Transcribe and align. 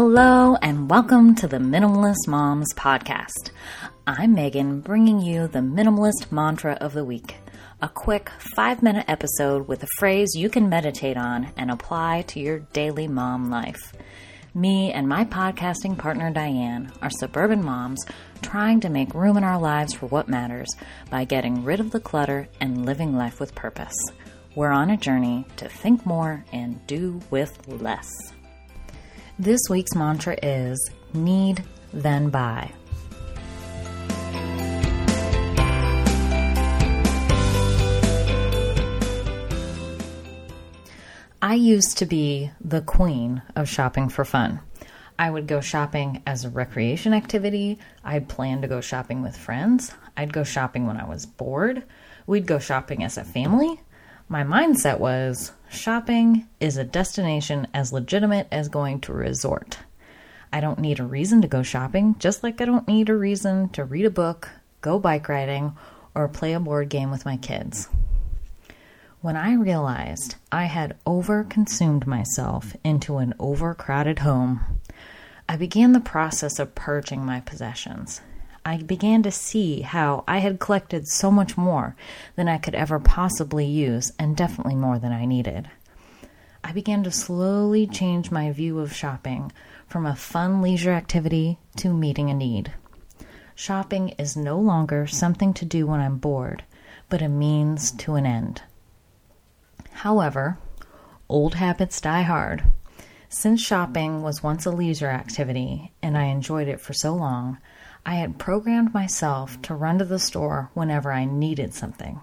Hello, 0.00 0.54
and 0.62 0.88
welcome 0.88 1.34
to 1.34 1.48
the 1.48 1.56
Minimalist 1.56 2.28
Moms 2.28 2.72
Podcast. 2.74 3.50
I'm 4.06 4.32
Megan, 4.32 4.80
bringing 4.80 5.18
you 5.20 5.48
the 5.48 5.58
Minimalist 5.58 6.30
Mantra 6.30 6.74
of 6.74 6.92
the 6.92 7.04
Week, 7.04 7.34
a 7.82 7.88
quick 7.88 8.30
five 8.54 8.80
minute 8.80 9.06
episode 9.08 9.66
with 9.66 9.82
a 9.82 9.88
phrase 9.98 10.36
you 10.36 10.48
can 10.50 10.68
meditate 10.68 11.16
on 11.16 11.48
and 11.56 11.68
apply 11.68 12.22
to 12.28 12.38
your 12.38 12.60
daily 12.60 13.08
mom 13.08 13.50
life. 13.50 13.92
Me 14.54 14.92
and 14.92 15.08
my 15.08 15.24
podcasting 15.24 15.98
partner 15.98 16.30
Diane 16.30 16.92
are 17.02 17.10
suburban 17.10 17.64
moms 17.64 18.06
trying 18.40 18.78
to 18.78 18.88
make 18.88 19.12
room 19.14 19.36
in 19.36 19.42
our 19.42 19.58
lives 19.58 19.94
for 19.94 20.06
what 20.06 20.28
matters 20.28 20.68
by 21.10 21.24
getting 21.24 21.64
rid 21.64 21.80
of 21.80 21.90
the 21.90 21.98
clutter 21.98 22.46
and 22.60 22.86
living 22.86 23.16
life 23.16 23.40
with 23.40 23.52
purpose. 23.56 23.96
We're 24.54 24.70
on 24.70 24.90
a 24.90 24.96
journey 24.96 25.44
to 25.56 25.68
think 25.68 26.06
more 26.06 26.44
and 26.52 26.86
do 26.86 27.20
with 27.30 27.66
less. 27.66 28.08
This 29.40 29.60
week's 29.70 29.94
mantra 29.94 30.36
is 30.42 30.90
need, 31.14 31.62
then 31.92 32.28
buy. 32.28 32.72
I 41.40 41.54
used 41.54 41.98
to 41.98 42.06
be 42.06 42.50
the 42.60 42.80
queen 42.80 43.42
of 43.54 43.68
shopping 43.68 44.08
for 44.08 44.24
fun. 44.24 44.58
I 45.20 45.30
would 45.30 45.46
go 45.46 45.60
shopping 45.60 46.20
as 46.26 46.44
a 46.44 46.50
recreation 46.50 47.14
activity. 47.14 47.78
I'd 48.02 48.28
plan 48.28 48.62
to 48.62 48.68
go 48.68 48.80
shopping 48.80 49.22
with 49.22 49.36
friends. 49.36 49.92
I'd 50.16 50.32
go 50.32 50.42
shopping 50.42 50.88
when 50.88 50.96
I 50.96 51.08
was 51.08 51.26
bored. 51.26 51.84
We'd 52.26 52.46
go 52.46 52.58
shopping 52.58 53.04
as 53.04 53.16
a 53.16 53.24
family. 53.24 53.80
My 54.28 54.42
mindset 54.42 54.98
was 54.98 55.52
shopping 55.70 56.48
is 56.60 56.76
a 56.76 56.84
destination 56.84 57.66
as 57.74 57.92
legitimate 57.92 58.48
as 58.50 58.68
going 58.68 59.00
to 59.00 59.12
a 59.12 59.16
resort. 59.16 59.78
I 60.52 60.60
don't 60.60 60.78
need 60.78 60.98
a 60.98 61.04
reason 61.04 61.42
to 61.42 61.48
go 61.48 61.62
shopping, 61.62 62.16
just 62.18 62.42
like 62.42 62.60
I 62.60 62.64
don't 62.64 62.88
need 62.88 63.08
a 63.08 63.16
reason 63.16 63.68
to 63.70 63.84
read 63.84 64.06
a 64.06 64.10
book, 64.10 64.48
go 64.80 64.98
bike 64.98 65.28
riding, 65.28 65.76
or 66.14 66.28
play 66.28 66.52
a 66.54 66.60
board 66.60 66.88
game 66.88 67.10
with 67.10 67.26
my 67.26 67.36
kids. 67.36 67.88
When 69.20 69.36
I 69.36 69.54
realized 69.54 70.36
I 70.52 70.64
had 70.64 70.96
overconsumed 71.04 72.06
myself 72.06 72.76
into 72.84 73.18
an 73.18 73.34
overcrowded 73.38 74.20
home, 74.20 74.60
I 75.48 75.56
began 75.56 75.92
the 75.92 76.00
process 76.00 76.58
of 76.58 76.74
purging 76.74 77.24
my 77.24 77.40
possessions. 77.40 78.20
I 78.68 78.76
began 78.76 79.22
to 79.22 79.30
see 79.30 79.80
how 79.80 80.24
I 80.28 80.40
had 80.40 80.60
collected 80.60 81.08
so 81.08 81.30
much 81.30 81.56
more 81.56 81.96
than 82.36 82.48
I 82.48 82.58
could 82.58 82.74
ever 82.74 83.00
possibly 83.00 83.64
use, 83.64 84.12
and 84.18 84.36
definitely 84.36 84.74
more 84.74 84.98
than 84.98 85.10
I 85.10 85.24
needed. 85.24 85.70
I 86.62 86.72
began 86.72 87.02
to 87.04 87.10
slowly 87.10 87.86
change 87.86 88.30
my 88.30 88.52
view 88.52 88.78
of 88.78 88.92
shopping 88.92 89.52
from 89.86 90.04
a 90.04 90.14
fun 90.14 90.60
leisure 90.60 90.92
activity 90.92 91.58
to 91.76 91.94
meeting 91.94 92.28
a 92.28 92.34
need. 92.34 92.74
Shopping 93.54 94.10
is 94.18 94.36
no 94.36 94.58
longer 94.58 95.06
something 95.06 95.54
to 95.54 95.64
do 95.64 95.86
when 95.86 96.00
I'm 96.00 96.18
bored, 96.18 96.62
but 97.08 97.22
a 97.22 97.28
means 97.30 97.90
to 97.92 98.16
an 98.16 98.26
end. 98.26 98.60
However, 99.92 100.58
old 101.26 101.54
habits 101.54 102.02
die 102.02 102.20
hard. 102.20 102.64
Since 103.30 103.62
shopping 103.62 104.22
was 104.22 104.42
once 104.42 104.66
a 104.66 104.70
leisure 104.70 105.08
activity 105.08 105.94
and 106.02 106.18
I 106.18 106.24
enjoyed 106.24 106.68
it 106.68 106.82
for 106.82 106.92
so 106.92 107.14
long, 107.14 107.56
I 108.06 108.14
had 108.14 108.38
programmed 108.38 108.94
myself 108.94 109.60
to 109.62 109.74
run 109.74 109.98
to 109.98 110.04
the 110.04 110.18
store 110.18 110.70
whenever 110.74 111.12
I 111.12 111.24
needed 111.24 111.74
something. 111.74 112.20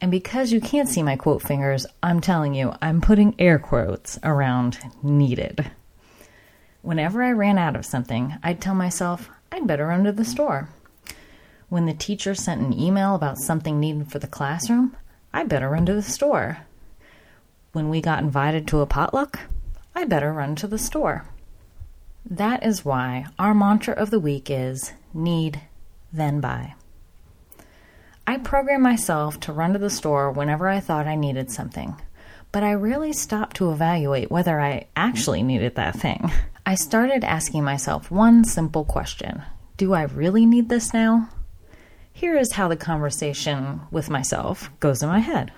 And 0.00 0.10
because 0.10 0.52
you 0.52 0.60
can't 0.60 0.88
see 0.88 1.02
my 1.02 1.16
quote 1.16 1.42
fingers, 1.42 1.86
I'm 2.02 2.20
telling 2.20 2.54
you, 2.54 2.72
I'm 2.80 3.00
putting 3.00 3.34
air 3.38 3.58
quotes 3.58 4.18
around 4.22 4.78
needed. 5.02 5.70
Whenever 6.82 7.22
I 7.22 7.32
ran 7.32 7.58
out 7.58 7.74
of 7.74 7.84
something, 7.84 8.36
I'd 8.42 8.60
tell 8.60 8.74
myself, 8.74 9.28
I'd 9.50 9.66
better 9.66 9.86
run 9.86 10.04
to 10.04 10.12
the 10.12 10.24
store. 10.24 10.68
When 11.68 11.86
the 11.86 11.94
teacher 11.94 12.34
sent 12.34 12.60
an 12.60 12.78
email 12.78 13.14
about 13.14 13.38
something 13.38 13.80
needed 13.80 14.10
for 14.10 14.18
the 14.18 14.26
classroom, 14.26 14.96
I'd 15.34 15.48
better 15.48 15.68
run 15.68 15.86
to 15.86 15.94
the 15.94 16.02
store. 16.02 16.58
When 17.72 17.88
we 17.88 18.00
got 18.00 18.22
invited 18.22 18.66
to 18.68 18.80
a 18.80 18.86
potluck, 18.86 19.40
I'd 19.94 20.08
better 20.08 20.32
run 20.32 20.54
to 20.56 20.66
the 20.66 20.78
store. 20.78 21.24
That 22.24 22.64
is 22.64 22.84
why 22.84 23.26
our 23.38 23.54
mantra 23.54 23.94
of 23.94 24.10
the 24.10 24.20
week 24.20 24.50
is 24.50 24.92
need, 25.14 25.60
then 26.12 26.40
buy. 26.40 26.74
I 28.26 28.36
program 28.36 28.82
myself 28.82 29.40
to 29.40 29.52
run 29.52 29.72
to 29.72 29.78
the 29.78 29.88
store 29.88 30.30
whenever 30.30 30.68
I 30.68 30.80
thought 30.80 31.06
I 31.06 31.14
needed 31.14 31.50
something, 31.50 31.96
but 32.52 32.62
I 32.62 32.72
really 32.72 33.14
stopped 33.14 33.56
to 33.56 33.70
evaluate 33.72 34.30
whether 34.30 34.60
I 34.60 34.86
actually 34.94 35.42
needed 35.42 35.76
that 35.76 35.96
thing. 35.96 36.30
I 36.66 36.74
started 36.74 37.24
asking 37.24 37.64
myself 37.64 38.10
one 38.10 38.44
simple 38.44 38.84
question 38.84 39.42
Do 39.78 39.94
I 39.94 40.02
really 40.02 40.44
need 40.44 40.68
this 40.68 40.92
now? 40.92 41.30
Here 42.12 42.36
is 42.36 42.52
how 42.52 42.68
the 42.68 42.76
conversation 42.76 43.80
with 43.90 44.10
myself 44.10 44.70
goes 44.80 45.02
in 45.02 45.08
my 45.08 45.20
head. 45.20 45.52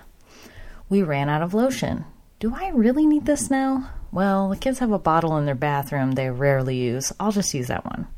We 0.89 1.03
ran 1.03 1.29
out 1.29 1.43
of 1.43 1.55
lotion. 1.55 2.05
Do 2.39 2.55
I 2.55 2.69
really 2.69 3.07
need 3.07 3.27
this 3.27 3.51
now? 3.51 3.91
Well, 4.13 4.49
the 4.49 4.57
kids 4.57 4.81
have 4.81 4.91
a 4.91 4.99
bottle 4.99 5.37
in 5.37 5.47
their 5.47 5.55
bathroom 5.55 6.13
they 6.13 6.31
rarely 6.31 6.77
use. 6.77 7.13
I'll 7.21 7.31
just 7.31 7.55
use 7.55 7.69
that 7.69 7.85
one. 7.85 8.09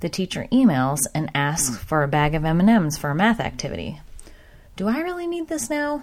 The 0.00 0.08
teacher 0.08 0.46
emails 0.52 1.00
and 1.14 1.30
asks 1.34 1.76
for 1.78 2.02
a 2.02 2.08
bag 2.08 2.34
of 2.34 2.44
M&Ms 2.44 2.98
for 2.98 3.10
a 3.10 3.14
math 3.14 3.40
activity. 3.40 4.00
Do 4.76 4.86
I 4.86 5.00
really 5.00 5.26
need 5.26 5.48
this 5.48 5.68
now? 5.70 6.02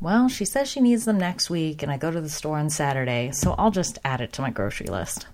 Well, 0.00 0.28
she 0.28 0.44
says 0.44 0.68
she 0.68 0.80
needs 0.80 1.04
them 1.04 1.18
next 1.18 1.50
week 1.50 1.82
and 1.82 1.92
I 1.92 1.96
go 1.96 2.10
to 2.10 2.20
the 2.20 2.28
store 2.28 2.58
on 2.58 2.70
Saturday, 2.70 3.30
so 3.32 3.54
I'll 3.58 3.70
just 3.70 3.98
add 4.04 4.20
it 4.20 4.32
to 4.34 4.42
my 4.42 4.50
grocery 4.50 4.86
list. 4.86 5.26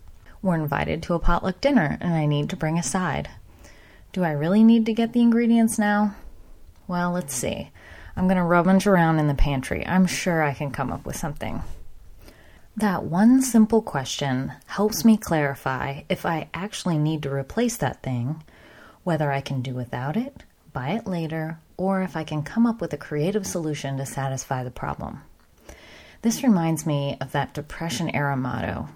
We're 0.42 0.56
invited 0.56 1.02
to 1.04 1.14
a 1.14 1.18
potluck 1.18 1.60
dinner 1.60 1.98
and 2.00 2.14
I 2.14 2.26
need 2.26 2.50
to 2.50 2.56
bring 2.56 2.78
a 2.78 2.82
side. 2.82 3.30
Do 4.12 4.22
I 4.22 4.30
really 4.30 4.62
need 4.62 4.86
to 4.86 4.92
get 4.92 5.12
the 5.12 5.22
ingredients 5.22 5.78
now? 5.78 6.14
Well, 6.88 7.10
let's 7.10 7.34
see. 7.34 7.70
I'm 8.16 8.26
going 8.26 8.36
to 8.36 8.42
rummage 8.42 8.86
around 8.86 9.18
in 9.18 9.26
the 9.26 9.34
pantry. 9.34 9.86
I'm 9.86 10.06
sure 10.06 10.42
I 10.42 10.54
can 10.54 10.70
come 10.70 10.92
up 10.92 11.04
with 11.04 11.16
something. 11.16 11.62
That 12.78 13.04
one 13.04 13.40
simple 13.40 13.80
question 13.80 14.52
helps 14.66 15.02
me 15.02 15.16
clarify 15.16 16.02
if 16.10 16.26
I 16.26 16.50
actually 16.52 16.98
need 16.98 17.22
to 17.22 17.32
replace 17.32 17.78
that 17.78 18.02
thing, 18.02 18.42
whether 19.02 19.32
I 19.32 19.40
can 19.40 19.62
do 19.62 19.74
without 19.74 20.14
it, 20.14 20.42
buy 20.74 20.90
it 20.90 21.06
later, 21.06 21.58
or 21.78 22.02
if 22.02 22.18
I 22.18 22.22
can 22.22 22.42
come 22.42 22.66
up 22.66 22.82
with 22.82 22.92
a 22.92 22.98
creative 22.98 23.46
solution 23.46 23.96
to 23.96 24.04
satisfy 24.04 24.62
the 24.62 24.70
problem. 24.70 25.22
This 26.20 26.42
reminds 26.42 26.84
me 26.84 27.16
of 27.18 27.32
that 27.32 27.54
Depression 27.54 28.14
era 28.14 28.36
motto 28.36 28.88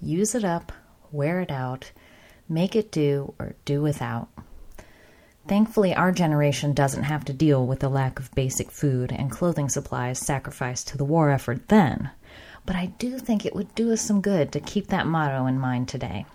use 0.00 0.34
it 0.34 0.44
up, 0.44 0.72
wear 1.12 1.40
it 1.40 1.50
out, 1.50 1.92
make 2.48 2.74
it 2.74 2.90
do, 2.90 3.34
or 3.38 3.56
do 3.66 3.82
without. 3.82 4.28
Thankfully, 5.46 5.94
our 5.94 6.12
generation 6.12 6.72
doesn't 6.72 7.02
have 7.02 7.26
to 7.26 7.34
deal 7.34 7.66
with 7.66 7.80
the 7.80 7.90
lack 7.90 8.18
of 8.18 8.34
basic 8.34 8.70
food 8.70 9.12
and 9.12 9.30
clothing 9.30 9.68
supplies 9.68 10.18
sacrificed 10.18 10.88
to 10.88 10.96
the 10.96 11.04
war 11.04 11.30
effort 11.30 11.68
then 11.68 12.10
but 12.68 12.76
I 12.76 12.92
do 12.98 13.18
think 13.18 13.46
it 13.46 13.56
would 13.56 13.74
do 13.74 13.92
us 13.94 14.02
some 14.02 14.20
good 14.20 14.52
to 14.52 14.60
keep 14.60 14.88
that 14.88 15.06
motto 15.06 15.46
in 15.46 15.58
mind 15.58 15.88
today. 15.88 16.26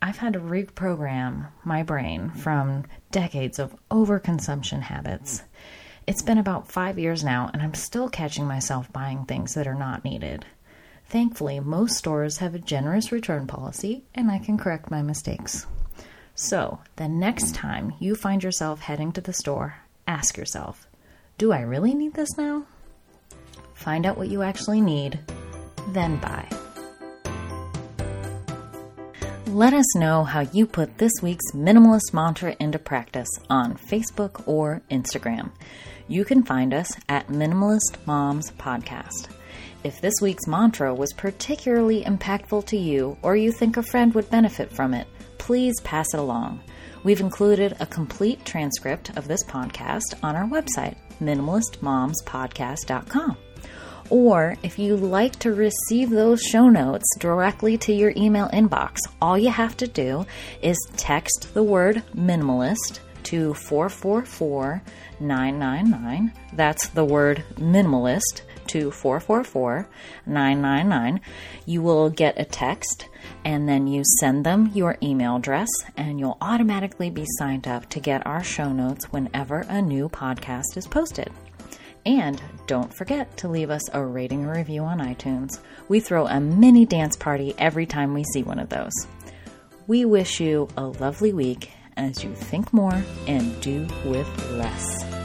I've 0.00 0.18
had 0.18 0.34
to 0.34 0.38
reprogram 0.38 1.48
my 1.64 1.82
brain 1.82 2.30
from 2.30 2.84
decades 3.10 3.58
of 3.58 3.74
overconsumption 3.90 4.82
habits. 4.82 5.42
It's 6.06 6.22
been 6.22 6.38
about 6.38 6.70
five 6.70 7.00
years 7.00 7.24
now, 7.24 7.50
and 7.52 7.60
I'm 7.62 7.74
still 7.74 8.08
catching 8.08 8.46
myself 8.46 8.92
buying 8.92 9.24
things 9.24 9.54
that 9.54 9.66
are 9.66 9.74
not 9.74 10.04
needed. 10.04 10.46
Thankfully, 11.06 11.58
most 11.58 11.96
stores 11.96 12.38
have 12.38 12.54
a 12.54 12.60
generous 12.60 13.10
return 13.10 13.48
policy, 13.48 14.04
and 14.14 14.30
I 14.30 14.38
can 14.38 14.56
correct 14.56 14.88
my 14.88 15.02
mistakes. 15.02 15.66
So, 16.36 16.78
the 16.94 17.08
next 17.08 17.56
time 17.56 17.94
you 17.98 18.14
find 18.14 18.44
yourself 18.44 18.82
heading 18.82 19.10
to 19.10 19.20
the 19.20 19.32
store, 19.32 19.78
ask 20.06 20.36
yourself 20.36 20.86
Do 21.38 21.50
I 21.50 21.62
really 21.62 21.92
need 21.92 22.14
this 22.14 22.38
now? 22.38 22.66
Find 23.84 24.06
out 24.06 24.16
what 24.16 24.28
you 24.28 24.42
actually 24.42 24.80
need, 24.80 25.20
then 25.88 26.16
buy. 26.16 26.48
Let 29.46 29.74
us 29.74 29.94
know 29.94 30.24
how 30.24 30.40
you 30.40 30.66
put 30.66 30.98
this 30.98 31.12
week's 31.22 31.52
minimalist 31.54 32.12
mantra 32.12 32.56
into 32.58 32.80
practice 32.80 33.28
on 33.48 33.76
Facebook 33.76 34.42
or 34.46 34.82
Instagram. 34.90 35.52
You 36.08 36.24
can 36.24 36.42
find 36.42 36.74
us 36.74 36.88
at 37.08 37.28
Minimalist 37.28 38.04
Moms 38.04 38.50
Podcast. 38.52 39.28
If 39.84 40.00
this 40.00 40.14
week's 40.20 40.48
mantra 40.48 40.92
was 40.94 41.12
particularly 41.12 42.02
impactful 42.04 42.66
to 42.66 42.76
you 42.76 43.16
or 43.22 43.36
you 43.36 43.52
think 43.52 43.76
a 43.76 43.82
friend 43.82 44.14
would 44.14 44.30
benefit 44.30 44.72
from 44.72 44.94
it, 44.94 45.06
please 45.38 45.74
pass 45.82 46.14
it 46.14 46.20
along. 46.20 46.60
We've 47.04 47.20
included 47.20 47.76
a 47.78 47.86
complete 47.86 48.44
transcript 48.46 49.16
of 49.16 49.28
this 49.28 49.44
podcast 49.44 50.18
on 50.22 50.36
our 50.36 50.48
website, 50.48 50.96
minimalistmomspodcast.com. 51.20 53.36
Or 54.10 54.56
if 54.62 54.78
you 54.78 54.96
like 54.96 55.36
to 55.40 55.52
receive 55.52 56.10
those 56.10 56.42
show 56.42 56.68
notes 56.68 57.06
directly 57.18 57.78
to 57.78 57.92
your 57.92 58.12
email 58.16 58.48
inbox, 58.48 58.98
all 59.20 59.38
you 59.38 59.50
have 59.50 59.76
to 59.78 59.86
do 59.86 60.26
is 60.62 60.76
text 60.96 61.54
the 61.54 61.62
word 61.62 62.02
minimalist 62.14 63.00
to 63.24 63.54
444 63.54 64.82
999. 65.20 66.32
That's 66.52 66.88
the 66.88 67.04
word 67.04 67.44
minimalist 67.54 68.42
to 68.68 68.90
444 68.90 69.88
999. 70.26 71.20
You 71.66 71.82
will 71.82 72.10
get 72.10 72.38
a 72.38 72.44
text 72.44 73.08
and 73.44 73.68
then 73.68 73.86
you 73.86 74.02
send 74.20 74.44
them 74.44 74.70
your 74.74 74.96
email 75.02 75.36
address, 75.36 75.68
and 75.96 76.18
you'll 76.18 76.38
automatically 76.40 77.10
be 77.10 77.26
signed 77.38 77.66
up 77.66 77.88
to 77.90 78.00
get 78.00 78.26
our 78.26 78.42
show 78.42 78.72
notes 78.72 79.12
whenever 79.12 79.60
a 79.68 79.82
new 79.82 80.08
podcast 80.08 80.76
is 80.76 80.86
posted. 80.86 81.30
And 82.06 82.40
don't 82.66 82.94
forget 82.94 83.36
to 83.38 83.48
leave 83.48 83.70
us 83.70 83.82
a 83.92 84.04
rating 84.04 84.42
and 84.44 84.50
review 84.50 84.82
on 84.82 84.98
iTunes. 84.98 85.58
We 85.88 86.00
throw 86.00 86.26
a 86.26 86.40
mini 86.40 86.84
dance 86.84 87.16
party 87.16 87.54
every 87.58 87.86
time 87.86 88.12
we 88.12 88.24
see 88.24 88.42
one 88.42 88.58
of 88.58 88.68
those. 88.68 88.92
We 89.86 90.04
wish 90.04 90.40
you 90.40 90.68
a 90.76 90.86
lovely 90.86 91.32
week 91.32 91.70
as 91.96 92.22
you 92.24 92.34
think 92.34 92.72
more 92.72 93.02
and 93.26 93.60
do 93.60 93.86
with 94.04 94.50
less. 94.52 95.23